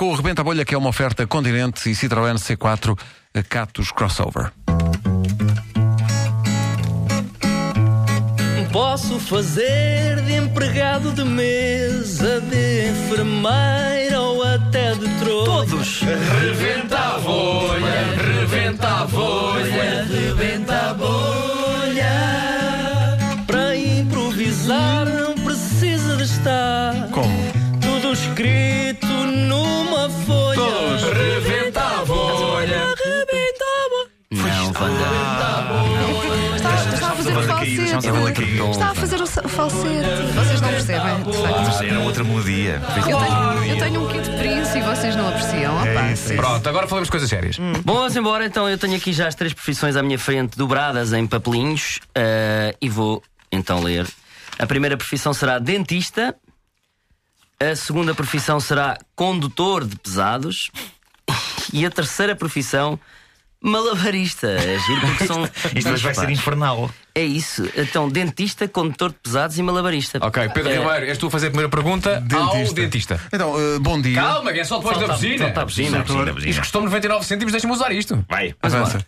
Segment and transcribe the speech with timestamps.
[0.00, 2.98] Com o Rebenta a Bolha, que é uma oferta Continente e Citroën C4
[3.50, 4.50] Catos Crossover.
[8.72, 15.44] Posso fazer de empregado de mesa, de enfermeira ou até de trouxa.
[15.44, 16.00] Todos!
[16.00, 22.38] Rebenta a bolha, rebenta a bolha, rebenta a bolha.
[23.46, 24.99] Para improvisar
[38.12, 38.40] Falsete.
[38.40, 38.70] cair.
[38.70, 40.32] Está a fazer o sa- falsete.
[40.34, 41.84] Vocês não percebem, de facto.
[41.84, 42.82] Era outra melodia.
[42.96, 45.76] Eu tenho, eu tenho um kit de Prince e vocês não apreciam.
[45.76, 46.36] Opa, É isso, é isso.
[46.36, 47.56] Pronto, agora falamos de coisas sérias.
[47.58, 48.44] Bom, vamos embora.
[48.46, 52.74] Então, eu tenho aqui já as três profissões à minha frente, dobradas em papelinhos, eh,
[52.80, 54.06] e vou então ler.
[54.58, 56.34] A primeira profissão será dentista,
[57.58, 60.70] a segunda profissão será condutor de pesados,
[61.72, 62.98] e a terceira profissão,
[63.62, 64.48] malabarista.
[64.48, 65.44] É giro porque são.
[65.74, 66.90] Isto hoje vai ser infernal.
[67.14, 67.68] É isso.
[67.76, 70.18] Então, dentista, condutor de pesados e malabarista.
[70.22, 70.78] Ok, Pedro É.
[70.78, 73.20] Ribeiro, és tu a fazer a primeira pergunta ao dentista.
[73.32, 74.14] Então, eh, bom dia.
[74.20, 75.44] Calma, que é só depois da buzina.
[75.46, 75.98] falta a buzina.
[76.02, 76.60] Buzina, Isto buzina.
[76.60, 78.24] custou-me 99 cêntimos, deixa-me usar isto.
[78.28, 78.54] Vai.
[78.62, 79.04] Avança.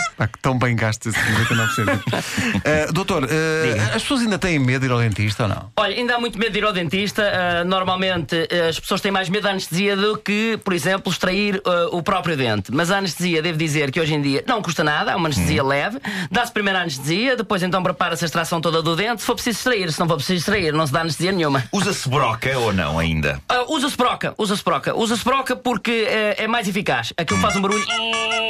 [0.16, 2.02] Pá, que tão bem gasto esse 99%.
[2.64, 5.72] Eh, doutor, eh, as pessoas ainda têm medo de ir ao dentista ou não?
[5.76, 7.22] Olha, ainda há muito medo de ir ao dentista.
[7.22, 12.02] Ah, normalmente as pessoas têm mais medo da anestesia do que, por exemplo, extrair o
[12.02, 12.70] próprio dente.
[12.72, 15.62] Mas a anestesia, devo dizer que hoje em dia não custa nada, é uma anestesia
[15.62, 15.98] leve.
[16.30, 19.20] Dá-se primeiro a anestesia, depois então prepara-se a extração toda do dente.
[19.20, 21.64] Se for preciso extrair, se não for preciso extrair, não se dá anestesia nenhuma.
[21.72, 23.40] Usa-se broca ou não ainda?
[23.68, 24.96] Usa-se broca, usa-se broca.
[24.96, 27.12] Usa-se broca porque é mais eficaz.
[27.16, 27.84] Aquilo faz um barulho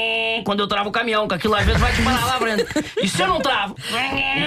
[0.45, 2.67] quando eu travo o caminhão, que aquilo às vezes vai disparar lá à frente.
[3.03, 3.77] E se eu não travo,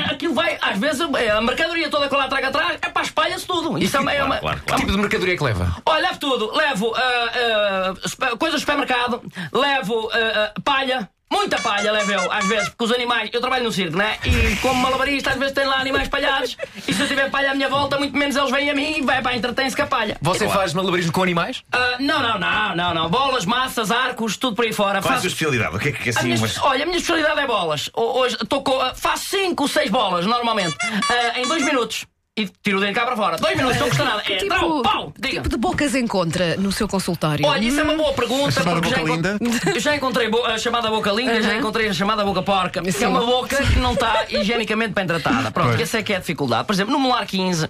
[0.09, 3.03] aquilo vai, às vezes, eh, a mercadoria toda que eu lá trago atrás, é para
[3.03, 3.77] espalha-se tudo.
[3.77, 4.11] Isso é uma.
[4.13, 4.79] é uma- Claro, Que claro.
[4.81, 5.75] tipo de mercadoria é que leva?
[5.85, 6.55] Olha, levo tudo.
[6.55, 11.09] Levo ah, ah, super- coisas do supermercado, levo ah, palha.
[11.31, 13.29] Muita palha levo eu, às vezes, porque os animais.
[13.33, 14.17] Eu trabalho no circo, né?
[14.23, 16.55] E como malabarista, às vezes tem lá animais espalhados.
[16.87, 19.01] E se eu tiver palha à minha volta, muito menos eles vêm a mim e
[19.01, 20.17] vai para entretém-se com a palha.
[20.21, 21.63] Você faz malabarismo com animais?
[21.71, 23.09] Ah, não, não, não, não, não.
[23.09, 25.01] Bolas, massas, arcos, tudo por aí fora.
[25.01, 25.75] Qual é a sua especialidade?
[25.75, 26.27] O que é que é a assim?
[26.27, 26.51] minha Mas...
[26.51, 27.89] espe- Olha, a minha especialidade é bolas.
[27.95, 28.79] Ho- Hoje estou com.
[28.79, 30.75] ah, faço 5, 6 bolas, normalmente.
[31.09, 32.05] Ah, em 2 minutos.
[32.37, 33.37] E tiro o dente cá para fora.
[33.37, 34.21] 2 minutos, não custa nada.
[34.27, 35.33] É, Que trau, tipo, pau, que diga.
[35.35, 37.45] tipo de bocas encontra no seu consultório?
[37.45, 38.51] Olha, isso é uma boa pergunta.
[38.51, 39.37] chamada porque já, boca linda?
[39.73, 41.59] eu já encontrei bo- a chamada boca linda, já Uhum.
[41.59, 42.81] encontrei a chamada boca porca.
[42.81, 43.05] Que Sim.
[43.05, 45.49] é uma boca que não está higienicamente bem tratada.
[45.49, 45.79] Pronto, Pois.
[45.81, 46.67] essa é que é a dificuldade.
[46.67, 47.69] Por exemplo, no molar 15.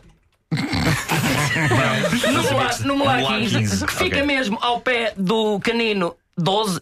[2.33, 4.23] no molar, no molar Molar 15, 15, que fica ok.
[4.25, 6.81] mesmo ao pé do canino 12.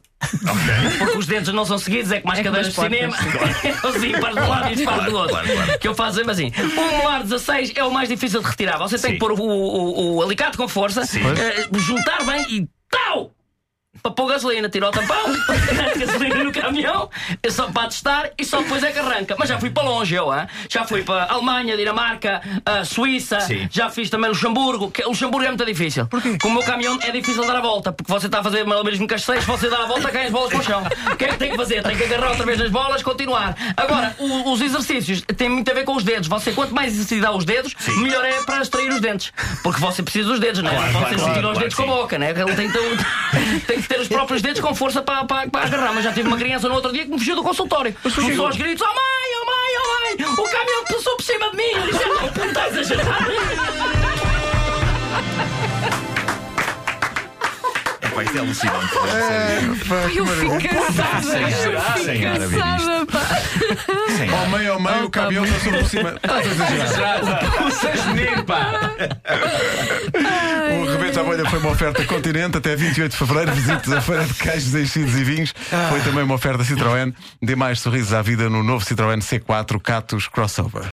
[1.00, 3.16] Porque os dentes não são seguidos, é como as É cadeiras de cinema.
[3.18, 5.30] portas, Os ímpares de um lado e os pares do outro.
[5.30, 5.80] claro, claro.
[5.80, 6.52] Que eu faço sempre assim.
[6.78, 8.78] O molar 16 é o mais difícil de retirar.
[8.78, 9.14] Você tem Sim.
[9.14, 12.68] que pôr o, o- o alicate com força, eh, juntar bem e!
[14.02, 15.24] Para pôr gasolina, tira o tampão,
[15.78, 17.10] mete gasolina no caminhão,
[17.44, 19.36] é só para testar e só depois é que arranca.
[19.38, 20.48] Mas já fui para longe, eu, hein?
[20.68, 23.68] já fui para Alemanha, Dinamarca, a Suíça, Sim.
[23.72, 24.90] já fiz também Luxemburgo.
[24.90, 26.08] Que Luxemburgo é muito difícil.
[26.08, 26.38] Porquê?
[26.42, 29.08] Com o meu caminhão é difícil dar a volta, porque você está a fazer malabarismo
[29.20, 30.84] seis, você dá a volta, cai as bolas para o chão.
[31.12, 31.84] O que é que tem que fazer?
[31.84, 33.56] Tem que agarrar outra vez as bolas, continuar.
[33.78, 36.28] Agora, o- os exercícios têm muito a ver com os dedos.
[36.28, 39.32] Você, quanto mais exercitar os dedos, melhor é para extrair os dentes.
[39.64, 40.76] Porque você precisa dos dedos, não é?
[40.76, 42.32] Claro, você claro, se tira claro, os dedos com a boca, né?
[42.32, 42.72] Ele tem,
[43.68, 45.94] tem ter os próprios dedos com força para, para, para agarrar.
[45.94, 47.96] Mas já tive uma criança no outro dia que me fugiu do consultório.
[48.02, 51.58] Começou aos gritos: Oh mãe, oh mãe, oh mãe, o caminhão passou por cima de
[51.58, 51.72] mim.
[51.76, 53.28] Eu disse: Não, não está a exagerar.
[58.02, 58.94] É pá, isto é alucinante.
[60.16, 61.40] Eu fico cansada.
[61.40, 61.50] Eu
[62.02, 63.03] fico cansada,
[64.32, 64.50] Oh ar.
[64.50, 66.16] mãe, oh mãe, o caminhão passou por cima.
[66.16, 67.66] Estás a exagerar.
[67.66, 68.92] O seis menino, pá!
[70.82, 73.52] O Bolha foi uma oferta Continente até 28 de Fevereiro.
[73.54, 75.54] Visite a Feira de Queijos, Enchidos e Vinhos.
[75.90, 77.14] Foi também uma oferta Citroën.
[77.42, 80.82] Dê mais sorrisos à vida no novo Citroën C4 Catos Crossover.